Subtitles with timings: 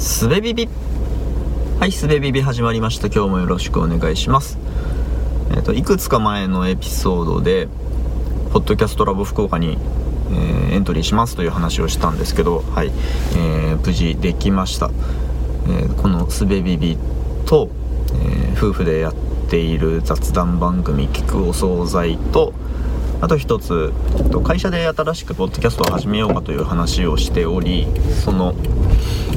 [0.00, 0.66] すべビビ
[1.78, 3.08] はいすべビビ始まりました。
[3.08, 4.56] 今日もよろしくお願いします。
[5.50, 7.68] えっ、ー、といくつか前のエピソードで
[8.50, 9.76] ポッドキャストラボ福岡に、
[10.30, 12.86] えー、エントリーしますという話をしたんですけどはい、
[13.36, 14.90] えー、無事できました、
[15.68, 16.96] えこのすべビビ
[17.44, 17.68] と、
[18.14, 19.14] え夫婦でやっ
[19.50, 22.54] ている雑談番組「聞くお惣菜と」
[23.20, 23.92] あと一つ
[24.44, 27.86] 会社で新しくポッドキャストを始めようかという話をしており
[28.24, 28.54] その、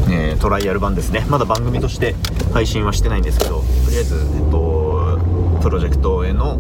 [0.10, 1.26] えー、トライアル版ですね。
[1.30, 2.16] まだ番組として
[2.54, 5.20] 配信はしてないんですけどとりあえず、えっと、
[5.62, 6.60] プロジェクトへの、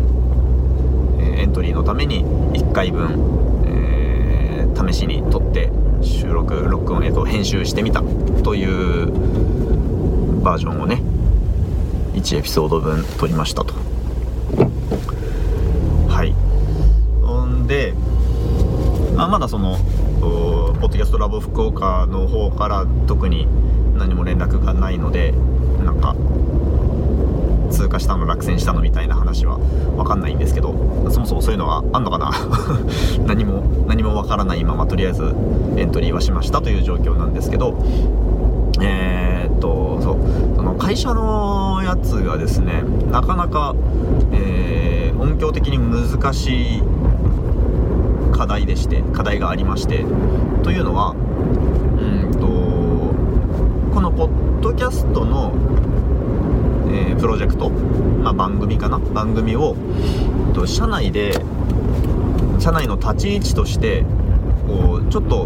[1.19, 8.01] え、エントリーのために1回分、えー、試しに撮って収録録音、えっと、編集してみた
[8.43, 9.11] という
[10.41, 11.01] バージョンをね
[12.13, 13.73] 1エピソード分撮りましたと。
[16.07, 16.33] はい。
[17.25, 17.93] ほんで、
[19.15, 19.77] まあ、まだその
[20.83, 23.47] ポッドキャストラボ福岡の方から特に
[23.97, 25.31] 何も連絡がないので
[25.81, 26.13] なんか
[27.71, 30.73] 通過したの落選したのみたいな話は分かんないんですけど
[31.09, 32.33] そもそもそういうのはあんのかな？
[33.25, 35.33] 何も何も分からないままとりあえず
[35.77, 37.75] エントリーはしましたという状況なんですけど
[38.81, 40.17] えー、っとそう
[40.57, 43.73] その会社のやつがですねなかなか、
[44.33, 46.83] えー、音響的に難しい
[48.33, 50.03] 課題でして課題がありまして
[50.63, 51.15] というのはう
[52.27, 52.47] んと
[53.93, 55.53] このポッドキャストの、
[56.91, 58.97] えー、プロジェクト、まあ、番組かな？
[58.97, 59.75] 番組を
[60.53, 61.33] と社内で
[62.59, 64.03] 社内の立ち位置として
[64.67, 65.41] こうちょっと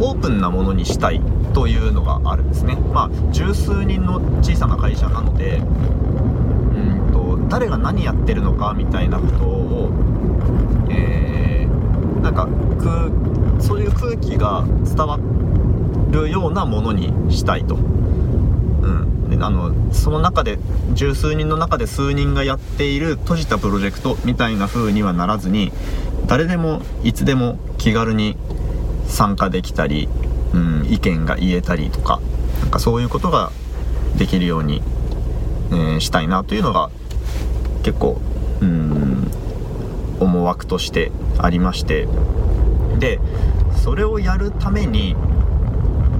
[0.00, 1.20] オープンなものにしたい
[1.52, 2.76] というのがあるんですね。
[2.92, 9.90] まあ十数人の小さな会社なのでうんと誰が何やってるのかみたいなことを、
[12.22, 13.10] なんか空
[13.60, 15.18] そういう空気が伝わ
[16.10, 17.74] るようなものにしたいと。
[17.74, 20.58] うんであのその中で
[20.94, 25.72] 十数人の中で数人がやっている閉じたプロジェクトみたいな風にはならずに
[26.26, 28.36] 誰でもいつでも気軽に
[29.06, 30.08] 参加できたり、
[30.52, 32.20] うん、意見が言えたりとか
[32.60, 33.52] なんかそういうことが
[34.16, 34.82] できるように、
[35.70, 36.90] えー、したいなというのが
[37.82, 38.20] 結構
[38.60, 39.30] うん
[40.20, 41.10] 思惑として
[41.42, 42.08] ありまして。
[42.98, 43.20] で
[43.76, 45.16] それをやるために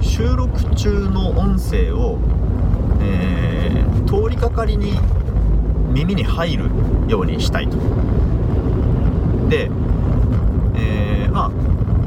[0.01, 2.19] 収録中の音声を、
[3.01, 4.99] えー、通りかかりに
[5.93, 6.69] 耳に入る
[7.07, 7.77] ようにしたいと。
[9.47, 9.69] で、
[10.75, 11.49] えー、まあ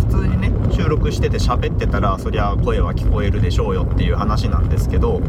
[0.00, 5.22] 普通にね収録してて喋ってたらそりゃ声は聞こえるでしょうよっていう話なんですけど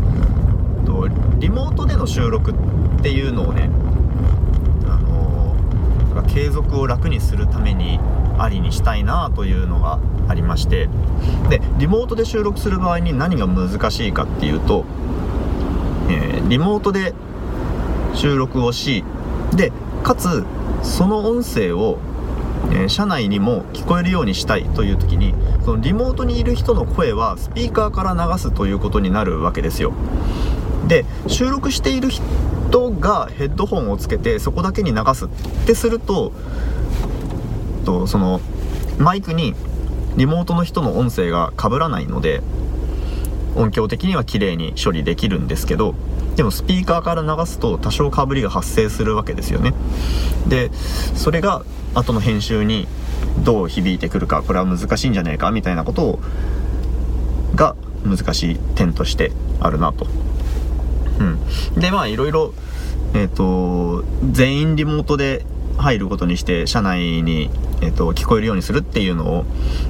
[1.40, 2.56] リモートでの収録っ
[3.02, 3.70] ていうのをね
[6.28, 8.00] 継続を楽にするために
[8.38, 10.90] ありにしたいなというのがありまして。
[11.50, 14.86] でリモートで収録する場合に何が難しいかっていうと、
[16.10, 17.14] えー、リモートで
[18.14, 19.04] 収録をし
[19.56, 19.72] で
[20.04, 20.46] かつ
[20.84, 21.98] その音声を、
[22.72, 25.34] えー、社内にも聞こえるようにしたいという時に
[25.64, 29.94] そのリモートにいる人の声はスピーカーから流すということになるわけですよ。
[30.88, 32.10] で収録している
[32.70, 35.30] 人がヘッドホンをつけてそこだけに流すっ
[35.66, 36.34] てすると
[37.86, 38.42] とその
[38.98, 39.56] マイクに
[40.18, 42.42] リモートの人の音声が被らないので
[43.56, 45.96] 音響的には綺麗に処理できるんですけど
[46.36, 49.74] でもスピーカーから流すと多少かぶりが発生するわけですよね。
[50.48, 50.72] で
[51.16, 51.64] それが
[51.96, 52.88] 後の編集に
[53.44, 56.20] どう響いてくるかこれは難しいんじゃないかみたいなことを
[57.56, 60.06] が難しい点としてあるなと。
[61.20, 62.54] うん、でまあいろいろ
[63.14, 65.46] えっ、ー、と全員リモートで
[65.78, 67.50] 入ることにして社内に、
[67.82, 69.46] えーと、聞こえるようにするっていうのを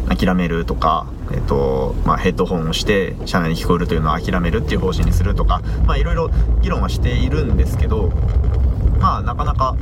[0.09, 5.61] 諦めるとか、えーとまあ、ヘッドホンをして社内に聞こえるというのを諦めるっていう方針にするとか
[5.97, 6.29] いろいろ
[6.61, 8.11] 議論はしているんですけど
[8.99, 9.77] まあなかなか、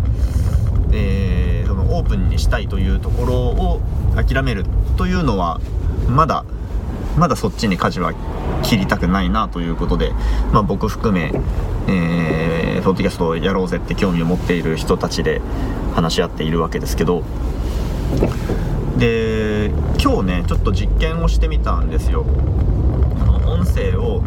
[0.91, 3.81] えー、そのオープンにしたいというところを
[4.16, 4.66] 諦める
[4.97, 5.59] というのは
[6.07, 6.45] まだ
[7.17, 8.13] まだそっちに舵は
[8.63, 10.11] 切りたくないなということで、
[10.51, 11.31] まあ、僕含め、
[11.88, 15.41] えー、ポッドキャストをやろうぜって興味を持っている人たちで
[15.94, 17.23] 話し合っているわけですけど
[18.97, 19.71] で
[20.01, 22.25] 今日ねちょっと実験をしてみたんですよ。
[23.19, 24.23] あの音声を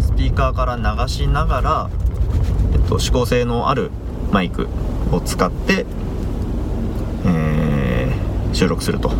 [0.00, 1.90] スピーカーから流しながら、
[2.72, 3.90] えっと、指向性のある
[4.32, 4.68] マイク
[5.12, 5.86] を使って、
[7.24, 9.12] えー、収録すると。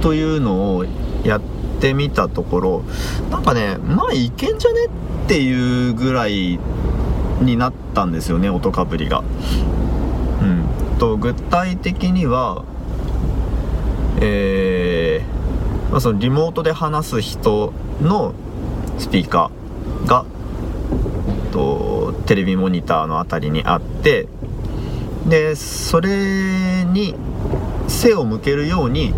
[0.00, 0.84] というのを
[1.24, 1.40] やっ
[1.80, 2.84] てみたところ
[3.30, 4.86] なんかねまあいけんじゃね
[5.24, 6.58] っていうぐらい
[7.40, 9.22] になったんですよね音かぶりが。
[10.40, 12.64] うんと具体的には
[14.20, 18.34] えー、まあ、そのリモートで話す人の、
[18.98, 20.24] スピーカーが
[21.50, 24.28] とテレビモニターの辺りにあって
[25.28, 27.14] でそれに
[27.88, 29.12] 背を向けるように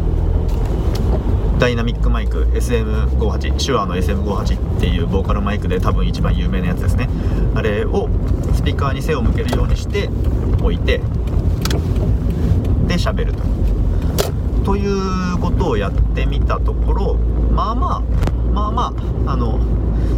[1.59, 7.09] ダイナミックマイク SM58 手話の SM58 っていうボーカルマイクで多分一番有名なやつですね。
[7.55, 8.09] あれを
[8.55, 10.11] スピーカーに背を向けるようにして
[10.61, 10.99] 置いて
[12.87, 13.43] で喋ると。
[14.65, 17.15] ということをやってみたところ
[17.53, 18.03] まあまあ
[18.53, 18.95] まあま
[19.27, 19.61] ああの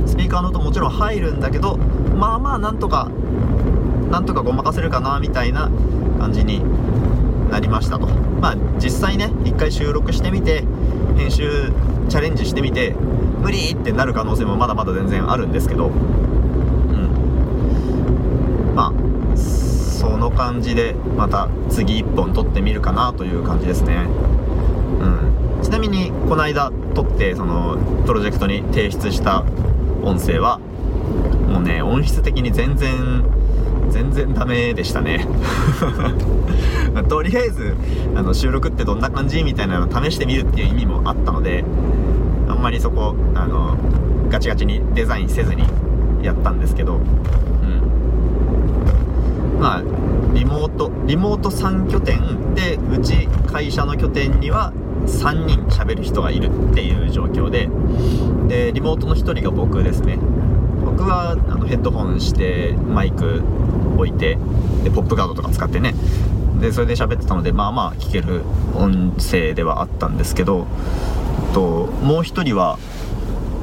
[0.07, 3.11] スピーカーの音もちろん入るんだけどまあまあなんとか
[4.11, 5.69] なんとかごまかせるかなみたいな
[6.19, 6.63] 感じに
[7.51, 8.07] なりましたと。
[8.41, 10.65] まあ実際ね一回収録してみて
[11.17, 11.73] 編集
[12.09, 12.95] チャレンジしてみて
[13.41, 15.89] 無理ってなる可能性もまだまだ全然あるんですけど。
[15.89, 15.95] うん。
[18.75, 24.07] まあその感じでまた次1本撮ってみるかなという感じですね。
[25.01, 25.63] うん。
[25.63, 27.77] ちなみにこの間撮ってその
[28.07, 29.45] プロジェクトに提出した
[30.03, 30.59] 音声は
[31.49, 33.25] もうね音質的に全然
[33.91, 35.27] 全然ダメでしたね。
[37.05, 37.77] とりあえず
[38.15, 41.65] あの収録ってどんな感じみたいなのを試してみるっていう意味もあったので
[42.49, 43.77] あんまりそこあの
[44.29, 45.65] ガチガチにデザインせずに
[46.25, 47.03] やったんですけど、うん、
[49.61, 49.83] まあ
[50.35, 54.73] リモートリモート3拠点でうち会社の拠点には
[55.07, 57.69] 3人喋る人がいるっていう状況で
[58.49, 60.19] でリモートの1人が僕ですね。
[60.85, 63.43] 僕はあのヘッドホンしてマイク
[63.97, 64.39] 置いて
[64.85, 65.95] でポップガードとか使ってね
[66.61, 68.43] でそれで喋ってたのでまあまあ聞ける
[68.75, 70.67] 音声ではあったんですけど
[71.53, 72.79] ともう1人は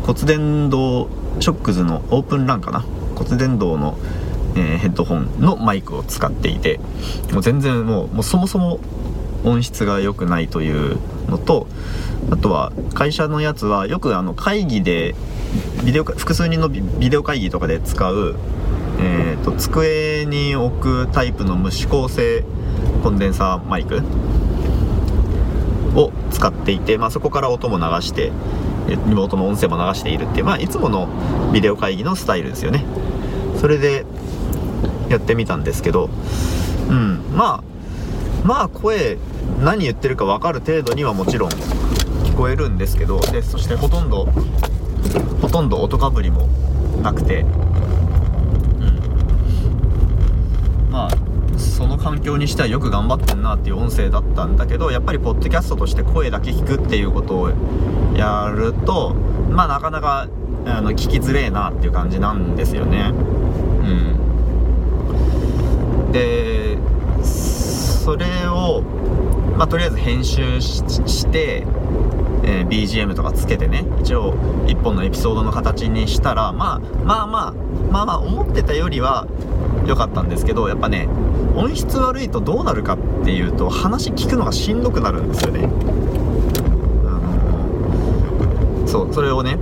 [0.05, 1.07] 骨伝導
[1.39, 2.85] ショックズのオープンランかな？
[3.15, 3.97] 骨伝導の、
[4.55, 6.79] えー、ヘッドホンのマイクを使っていて
[7.31, 8.79] もう全然もうもうそもそも
[9.43, 10.97] 音質が良くないという
[11.29, 11.67] のと
[12.31, 15.15] あとは会社のやつはよくあの会議で
[15.85, 18.35] ビデオ複数人のビデオ会議とかで使う、
[18.99, 22.43] えーと、机に置くタイプの無指向性
[23.03, 24.01] コンデンサーマイク
[25.95, 28.31] を使っていて、まあ、そこから音も流して
[28.87, 31.07] リモートの音声も流しているっていう、まあ、いつもの
[31.53, 32.83] ビデオ会議のスタイルですよね。
[33.59, 34.05] それで
[35.09, 36.09] やってみたんですけど
[36.89, 39.17] うんまあまあ声
[39.61, 44.25] 何言ってるか分かる程度にはもちろん聞こえるんですけどでそしてほとんど
[45.41, 46.47] ほとんど音かぶりも
[47.01, 47.49] なくて、うん、
[50.91, 51.22] まあ
[51.57, 57.49] その環境にしてはよく頑張ってんなっていう音声だったんだけどやっぱりポッドキャストとして声だけ聞くっていうことを
[58.15, 59.13] やると
[59.49, 60.27] まあなかなか
[60.65, 63.11] あの聞きづれえなっていう感じなんですよね。
[63.11, 63.15] う
[66.09, 66.11] ん。
[66.11, 66.77] で
[67.23, 68.83] それを
[69.57, 71.63] まあ、とりあえず編集して、
[72.43, 74.33] えー、BGM とかつけてね一応
[74.65, 77.51] 1本のエピソードの形にしたら、まあ、まあまあ
[77.91, 79.27] まあまあ思ってたよりは
[79.87, 81.07] 良かったんですけどやっぱね
[81.55, 85.65] 音質悪いとどうなるかっていうと話聞くのがしんどくなるんですよね。
[87.05, 89.57] あのー、そうそれをね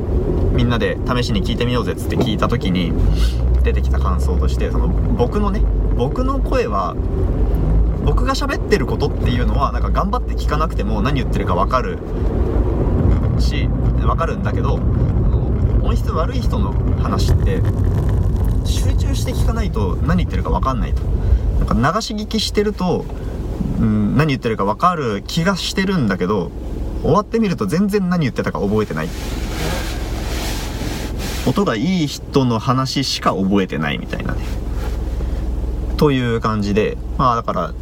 [0.54, 2.94] みんなで試しに聞いてみようぜっつって聞いた時に
[3.64, 5.62] 出てきた感想としてその僕のね
[5.98, 6.96] 僕の声は
[8.06, 11.98] 僕が喋ってることっていうのはなんか頑張って聞かなくても何言ってるか分かる
[13.40, 14.80] し分かるんだけど
[15.84, 17.62] 音質悪い人の話って
[18.66, 21.02] 集中して聞かないと何言ってるか分かんないと。
[21.60, 23.06] なんか流し聞きしてると、
[23.80, 26.52] うん、何言ってるか分かる気がしてるんだけど
[27.02, 29.10] 終わってみると全然何言ってたか覚えてない。
[31.48, 34.42] 音がいい人の話しか覚えてないみたいなね。
[35.98, 37.74] という感じでまあだから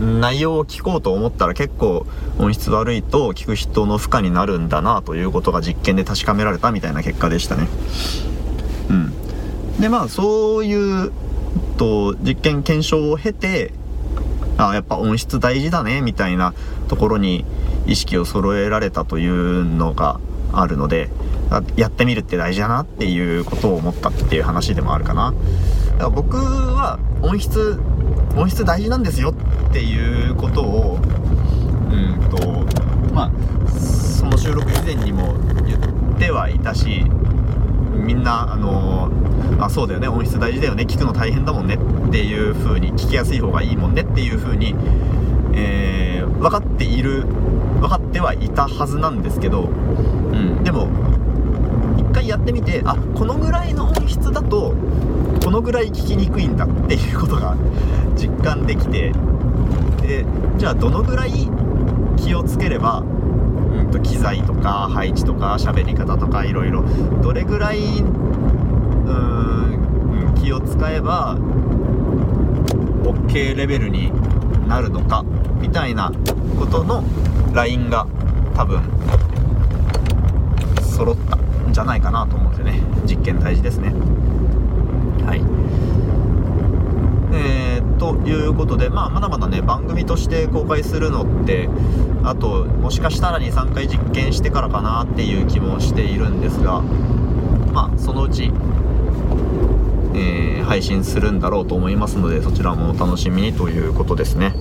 [0.00, 2.06] 内容を聞こうと思ったら結構
[2.38, 7.66] 音質悪いと聞く人の負荷になるんだなということが実験で確かめられたみたいな結果でしたね。
[9.80, 11.12] でまあそういう
[11.76, 13.72] と実験検証を経て
[14.56, 16.52] あやっぱ音質大事だねみたいな
[16.88, 17.44] ところに
[17.86, 20.20] 意識を揃えられたというのが
[20.52, 21.10] あるので
[21.76, 25.32] やってみるって大事だなっていうことを思ったっていう話でもあるかな。
[25.92, 27.80] だから僕は音質
[28.36, 29.34] 音質大事なんですよ
[29.68, 30.98] っていうことを
[31.90, 32.66] うんと
[33.14, 35.34] まあその収録以前にも
[35.66, 37.04] 言ってはいたし
[37.94, 39.10] みんなあの
[39.60, 40.08] あそうだよね。
[40.08, 40.84] 音質大事だよね。
[40.84, 41.78] 聞くの大変だもんね。
[42.08, 44.74] っていう風に聞きやすい方がいいもんねっていう風に、
[45.54, 47.24] えー、分かっている
[47.80, 50.88] 分かってはいたはずなんですけど、うん、でも
[51.98, 54.74] 一回やってみてあこのぐらいの音質だと
[55.44, 57.56] このぐらい聞きにくいんだっていうことが
[58.16, 59.12] 実感できて
[60.02, 60.24] で
[60.56, 61.48] じゃあどのぐらい
[62.16, 66.82] 気をつければ、うん、と機材とか配置とか喋り方とかいろいろ
[67.22, 68.02] どれぐらい
[69.08, 71.36] うん気を使えば
[73.02, 74.12] OK レベルに
[74.68, 75.24] なるのか
[75.60, 76.12] みたいな
[76.58, 77.02] ことの
[77.52, 78.06] ラインが
[78.54, 78.82] 多分
[80.82, 82.82] 揃ったんじゃないかなと思うんですよね。
[83.06, 83.92] 実験大事ですね。
[85.24, 85.42] はい。
[87.32, 91.68] えー、ということで、まあ、まだまだね番組として公開するのって
[92.24, 96.80] あともしかしたら23回実験してからかなっていう気もしているんですが
[97.72, 98.50] まあそのうち、
[100.78, 104.54] 配信するんだろうと思いますのでそちらもお楽しみにということですね。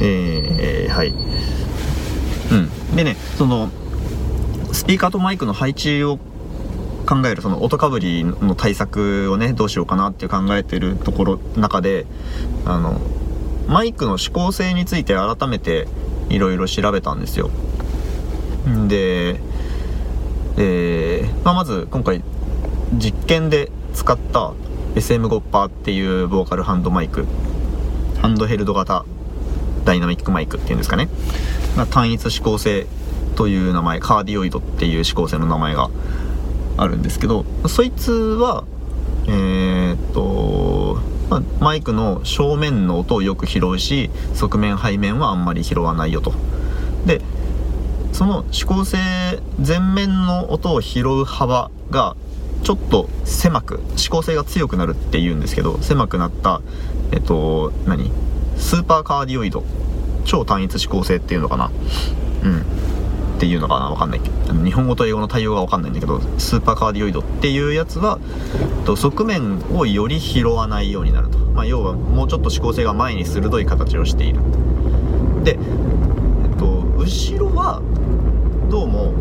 [0.00, 1.10] えー、はい。
[1.10, 2.96] うん。
[2.96, 3.70] でねその
[4.72, 6.18] スピーカーとマイクの配置を
[7.06, 12.04] 考えるその音かぶりの対策をねどうしようかなって考えてるところ中で
[12.64, 13.00] あの
[13.68, 15.86] マイクの指向性について改めて
[16.30, 17.48] いろいろ調べたんですよ。
[18.88, 19.40] で、
[20.56, 22.24] えーまあ、まず今回
[22.94, 24.52] 実験で使った
[24.96, 27.26] SM5 パーっていうボーカルハンドマイク。
[28.22, 29.04] ハンドヘルド型。
[29.84, 31.08] ダイナミックマイクっていうんですかね、
[31.76, 32.86] ま、単一指向性
[33.36, 34.00] という名前。
[34.00, 35.90] カーディオイドっていう指向性の名前が
[36.78, 38.64] あるんですけどそいつは
[39.28, 40.98] えー、っと、
[41.30, 46.32] まあ、マイクの正面の音をよく拾うし側面背面はあんまり拾わないよと。
[47.04, 47.20] で
[48.12, 48.98] その指向性
[49.58, 52.16] 前面の音を拾う幅が
[52.66, 56.62] ちょっと狭く指向性が強くなるっていうんですけど狭くなった
[57.12, 58.10] えっと何？
[58.56, 59.62] スーパーカーディオイド。
[60.24, 61.70] 超単一指向性っていうのかな？
[62.42, 62.60] うん。
[63.36, 63.90] っていうのかな？
[63.90, 64.20] わかんない。
[64.64, 68.18] 日本語と英語の対応がわかんないんだけどスーパーカーディオイドっていうやつは
[68.80, 74.40] えっと側面をより拾わないようになると、まあ、要はもうちょっと指向性が前に鋭い形をしている。
[75.44, 77.80] で、えっと、後ろは
[78.68, 79.14] どうも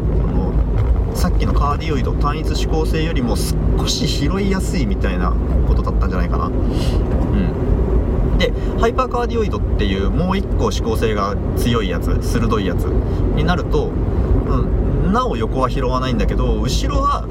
[1.15, 5.33] さっきのカーディオイド単一指向性よりも少し拾いやすいみたいな
[5.67, 6.47] ことだったんじゃないかな。
[6.47, 8.37] うん。
[8.37, 17.25] でハイパーカーディオイドっていうもう一個指向性が強いやつ鋭いやつになると、うん、なお横は拾わないんだけど後ろは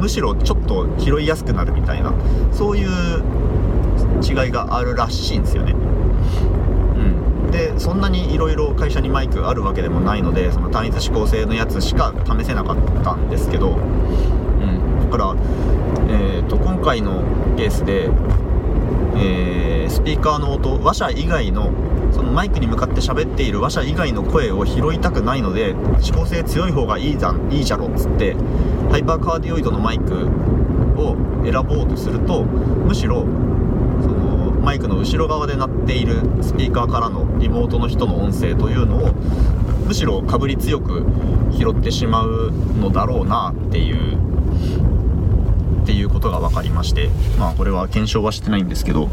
[0.00, 2.14] むしろちょっと拾いやすくなるみたいな
[2.52, 3.22] そういう
[4.22, 5.74] 違いがあるらしいんですよね。
[7.90, 15.34] そんなにいろいろ会社にマイクあるわけでもないのでその単一指向性のやつしか試せなかったんですけど、うん、だから、
[16.08, 17.24] えーと、今回の
[17.56, 18.08] ケースで
[19.16, 21.72] えー、スピーカーの音話者以外の
[22.12, 28.34] そのマイクに向かって喋っている話者以外の声を拾いたくないので指向性強い方がいいじゃんいいじゃろっつって
[28.88, 30.28] ハイパーカーディオイドのマイク
[30.96, 33.26] を選ぼうとするとむしろ
[34.62, 39.12] マイクの後ろ側で鳴っているスピーカーからのリモートの人の音声というのを
[39.86, 41.04] むしろかぶり強く
[41.52, 44.18] 拾ってしまうのだろうなっていう
[45.82, 49.08] っていうことが分かりましてまあこれは検証はしてないんですけど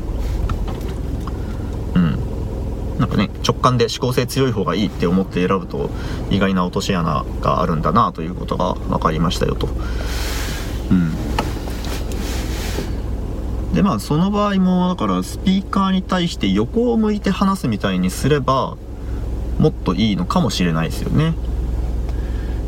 [1.96, 3.00] うん。
[3.00, 5.90] なんかね直感で指向性強い方がいいって思って選ぶと
[6.30, 9.68] 意外な落とし穴があるんだなということが分かりましたよと。
[10.92, 11.27] うん。
[13.78, 18.76] でまあその場合もだからスピーカーに対して横を向いて話すみたいにすれば
[19.60, 21.36] もっといいのかもしれないですよね。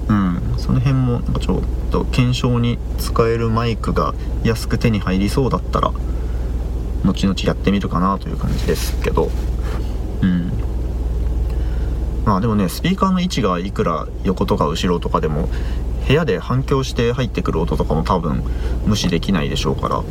[0.07, 0.41] うん。
[0.59, 4.13] その辺もなんかちょっと検証に使えるマイクが
[4.43, 5.91] 安く手に入りそうだったら
[7.03, 9.31] 後々やってみるかなという感じですけど。
[10.21, 10.51] うん。
[12.23, 15.49] まあでもねスピーカーの位置がいくら横とか後ろとかでも
[16.07, 18.43] 部屋で反響して入ってくる音とかも多分
[18.85, 20.03] 無視できないでしょうから。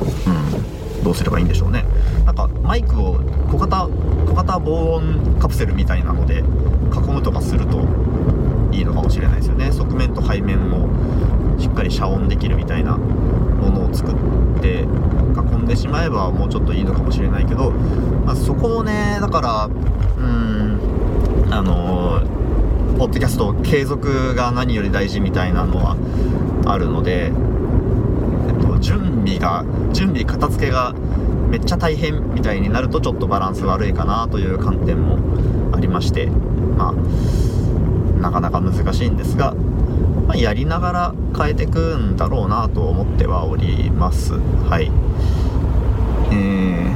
[0.00, 1.84] うんどうすればいいんでしょうね。
[2.26, 3.18] なんかマイクを
[3.50, 3.88] 小型
[4.26, 6.42] 小型防音カプセルみたいなので囲
[7.10, 7.78] むとかすると
[8.70, 9.72] いいのかもしれないですよね。
[9.72, 10.88] 側面と背面を
[11.58, 14.14] しっかり遮音できるみたいなものを作っ
[14.60, 14.84] て囲
[15.56, 19.68] んでしまえばもうちょっといいのかもしれないけど、まあ、そこをねだからう
[20.22, 20.80] ん
[21.50, 25.96] あのー、ポッドキャスト継続が何より大事みたいなのは
[26.66, 27.32] あるので、
[28.80, 30.94] 準備が準備片付けが
[31.50, 35.18] めっちゃ大変みたいになるとちょっとバランス悪いかなという観点も
[35.74, 36.94] ありましてまあ
[38.20, 39.54] なかなか難しいんですが、
[40.26, 44.34] まあ、やりながら変えてくんだろうなと思ってはおります。
[44.34, 44.92] はい。
[46.30, 46.34] え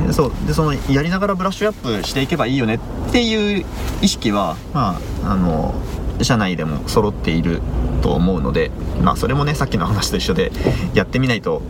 [0.08, 0.32] ー、そう。
[0.46, 2.78] でそのやりながらブラッシュアップしていけばいいよねっ
[3.10, 3.64] ていう
[4.02, 5.74] 意識はまああの
[6.22, 7.60] 社内でも揃っている
[8.02, 8.70] と思うので
[9.02, 10.52] まあそれもねさっきの話と一緒で
[10.94, 11.62] やってみないと、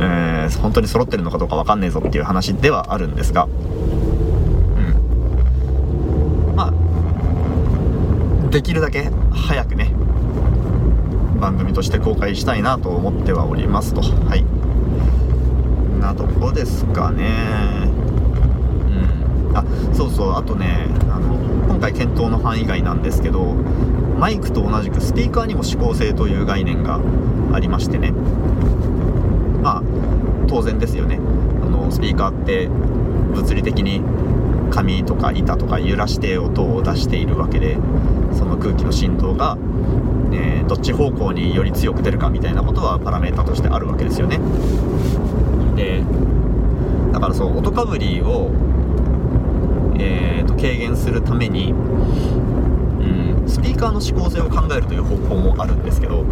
[0.00, 3.52] えー、本当に揃ってるのかどうか分かんねえぞっていう話ではあるんですがうん。
[6.56, 9.92] まあできるだけ早くね
[11.36, 14.00] 番組として公開したいなと思ってはおりますと。
[14.00, 14.44] はい。
[16.00, 17.24] なとこですかね。
[19.50, 19.56] うん。
[19.56, 20.32] あそうそう。
[20.36, 20.88] あとね
[21.68, 23.54] 今回検討の範囲外なんですけど
[24.18, 27.00] マイクと同じくスピーカーにも指向性という概念が
[27.52, 28.12] ありましてね。
[29.62, 29.82] まあ
[30.48, 31.18] 当然ですよね。
[31.62, 32.68] あのスピーカーって
[33.34, 34.00] 物理的に
[34.70, 37.76] 紙とか板とか揺らして音を出しているわけで
[38.32, 39.56] その空気の振動が、
[40.32, 44.40] えー、どっち方向により強く出るかみたいなことはパラメータとしてあるわけですよね。
[45.74, 46.02] で
[47.12, 48.50] だからそう音かぶりを、
[49.98, 56.24] えーと、軽減するために、うん、スピーカーの指向性を考えるという方法もあるんですけど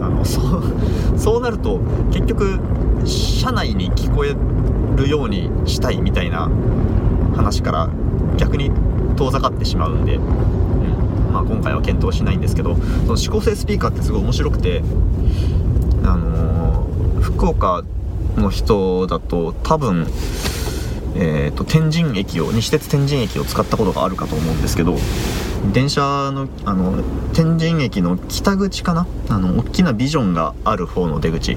[0.00, 1.80] あのそうそうなると
[2.12, 2.58] 結局
[3.04, 4.34] 車内に聞こえ
[4.96, 6.50] るようにしたいみたいな
[7.34, 7.90] 話から
[8.36, 8.70] 逆に
[9.16, 12.82] 遠ざかってしまうんで、うんまあ、今回は検討しないんですけどそ
[13.12, 14.82] の指向性スピーカーってすごい面白くて、
[16.04, 17.82] あのー、福岡
[18.36, 20.06] の人だと多分、
[21.16, 24.96] えーと、天神駅を西鉄天神駅を使ったことがあるかと思うんですけど
[25.72, 26.00] 電車
[26.32, 27.02] のあの
[27.32, 29.06] 天神駅の北口かな？
[29.28, 31.56] あの大きなビジョンがある方の出口。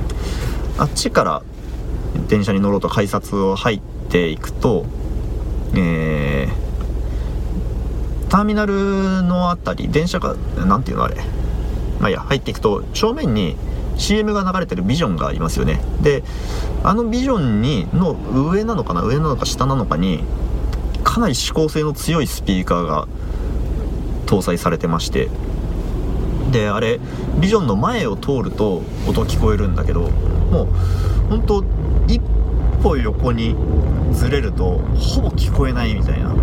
[0.78, 1.42] あっちから
[2.28, 4.86] 電車に乗ろうと改札を入っていくと、
[5.76, 10.36] えー、ターミナルの辺り電車が
[10.66, 11.16] 何ていうのあれ。
[12.00, 13.56] まあいや入っていくと正面に
[13.98, 15.82] CM が流れてるビジョンがありますよね。
[16.02, 16.24] で
[16.84, 20.24] あのビジョンにの上なのかな上なのか下なのかに
[21.04, 23.08] かなり指向性の強いスピーカーが
[24.26, 25.30] 搭載されてまして。
[26.52, 27.02] であれ
[27.42, 30.10] ビジョンの前を通ると音聞こえるんだけど
[30.50, 30.68] もう
[31.30, 31.64] 本当
[32.08, 32.22] 一
[32.82, 33.54] 歩横に
[34.14, 36.30] ずれるとほぼ聞こえないみたいな。
[36.30, 36.36] も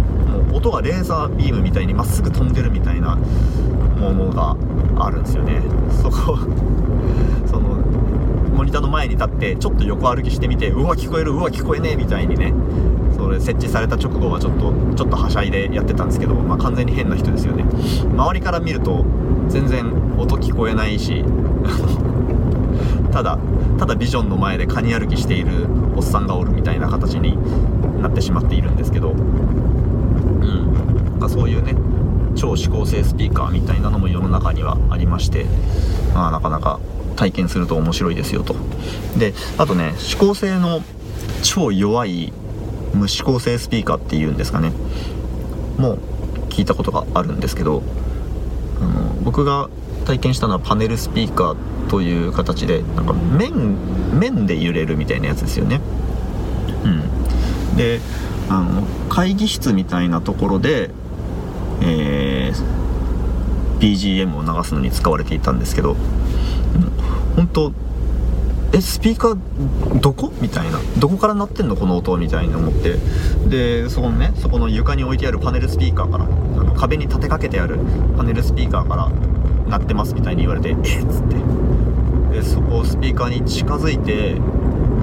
[0.53, 4.57] う音がレーザービームみたいにまっすぐ飛んでるみたいなものが
[5.03, 5.63] あるんですよね。
[6.03, 6.39] そこ
[8.65, 12.55] モニターの前に立ってちょっと横歩きしてみてうわ聞こえるうわ聞こえねえみたいにね
[13.15, 17.65] それ設置された直後はちょっとちょっとはしゃいでやってたんですけど、まあ、完全に変な人ですよね。
[18.05, 19.05] 周りから見ると
[19.49, 19.85] 全然
[20.17, 21.23] 音聞こえないし
[23.13, 23.39] ただ
[23.77, 27.37] ただビジョンの前でカニ歩きしているおっさんがおるみたいな形に
[28.01, 29.15] なってしまっているんですけどう
[31.27, 31.29] ん。
[31.29, 31.75] そういうね
[32.35, 35.45] 超指向性スピーカーみたいなのも世の中にはありまして
[36.15, 36.81] まあなかなか
[37.17, 38.57] 体験すると面白いですよと。
[39.19, 40.83] であとね指向性の
[41.43, 42.33] 超弱い
[42.93, 44.73] 無指向性スピーカーっていうんですかね。
[45.79, 45.99] もう
[46.49, 47.83] 聞いたことがあるんですけど
[48.81, 49.69] あの僕が
[50.05, 51.57] 体験したのはパネルスピーカー
[51.89, 53.77] という形でなんか面
[54.19, 55.81] 面で揺れるみたいなやつですよね。
[56.85, 56.89] う
[57.75, 57.77] ん。
[57.77, 58.01] で
[58.49, 60.91] あの会議室みたいなところで
[61.81, 62.84] えー、
[63.85, 65.95] BGM を流すのに使われていたんですけど
[67.37, 67.73] 本当
[68.73, 70.33] えスピーカーどこ？
[70.41, 70.81] みたいな。
[70.99, 71.77] どこから鳴ってんの？
[71.77, 72.97] この音みたいに思って。
[73.49, 77.79] でそこのねそこの床に置いてあるパネルスピーカーからあの壁に立てかけてある
[78.17, 79.11] パネルスピーカーから
[79.69, 80.77] 鳴ってますみたいに言われてえっ？
[80.83, 81.37] つって。
[82.33, 84.41] でそこをスピーカーに近づいて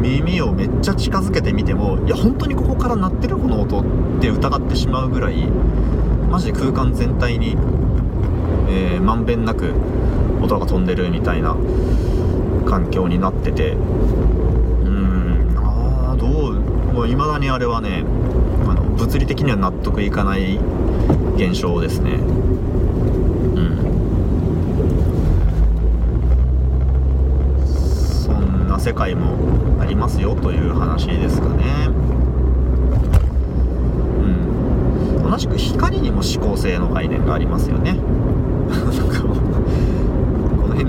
[0.02, 3.84] 耳をめっちゃ近づけてみてもいや本当にここから鳴ってるこの音っ
[4.20, 5.48] て疑ってしまうぐらい
[6.30, 7.56] マジで空間全体に
[8.70, 9.74] えー、まんべんなく
[10.42, 11.56] 音が飛んでるみたいな
[12.66, 13.74] 環境になってて。
[13.74, 13.78] う
[14.90, 16.54] んああどう
[16.94, 18.04] もう未だにあれはね
[18.68, 20.60] あの物理的には納得いかない
[21.36, 22.12] 現象ですね。
[22.12, 22.16] う
[23.60, 23.78] ん。
[27.66, 29.36] そんな世界も
[29.80, 31.90] ありますよという話ですかね。
[35.32, 38.02] 同じく光にも指向性の概念がありますよねこ
[40.68, 40.86] の辺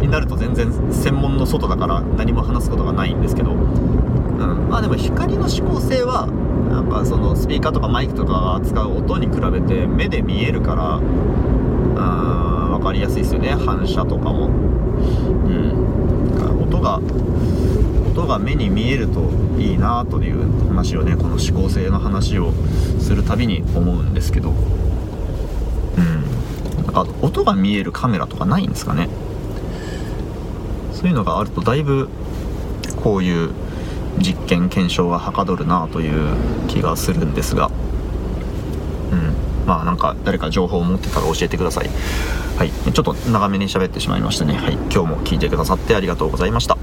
[0.00, 6.26] になると全然専門の外だから何も話すことがないんですけど、うん、まあでも光の指向性は
[6.70, 13.54] なんかそのスピーカーとかマイクとかが扱う音に比べて目で見えるから分かりやすいですよね。
[13.54, 17.00] 反射とかも、うん、音が
[18.10, 19.28] 音が目に見えると
[19.58, 22.52] いいなという話をねこの指向性の話を
[23.00, 24.50] するたびに思うんですけど。
[24.50, 26.22] うん。
[26.84, 29.08] なんか音が見えるカメラとかないんですかね。
[31.06, 32.08] そういうのがあるとだいぶ
[32.96, 33.50] こういう
[34.18, 36.34] 実験検証ははかどるなという
[36.66, 37.70] 気がするんですが。
[39.12, 39.68] うん。
[39.68, 41.90] まあなんか誰か情報を持ってたら教えてください。
[42.58, 42.72] はい。
[42.92, 44.54] ちょっと長めに喋ってしまいましたね。
[44.54, 44.72] はい。
[44.72, 46.76] 今日も聞いてくださってありがとうございました。